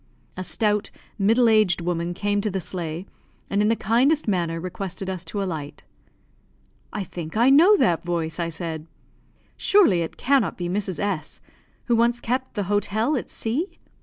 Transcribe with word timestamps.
A 0.35 0.43
stout, 0.43 0.89
middle 1.19 1.47
aged 1.47 1.79
woman 1.79 2.15
came 2.15 2.41
to 2.41 2.49
the 2.49 2.59
sleigh, 2.59 3.05
and 3.51 3.61
in 3.61 3.67
the 3.67 3.75
kindest 3.75 4.27
manner 4.27 4.59
requested 4.59 5.11
us 5.11 5.23
to 5.25 5.43
alight. 5.43 5.83
"I 6.91 7.03
think 7.03 7.37
I 7.37 7.51
know 7.51 7.77
that 7.77 8.03
voice," 8.03 8.39
I 8.39 8.49
said. 8.49 8.87
"Surely 9.57 10.01
it 10.01 10.17
cannot 10.17 10.57
be 10.57 10.67
Mrs. 10.67 10.99
S, 10.99 11.39
who 11.85 11.95
once 11.95 12.19
kept 12.19 12.55
the 12.55 12.63
hotel 12.63 13.15
at 13.15 13.29
C 13.29 13.77